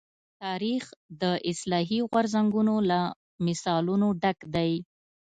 [0.43, 0.83] تاریخ
[1.21, 2.99] د اصلاحي غورځنګونو له
[3.45, 4.73] مثالونو ډک دی.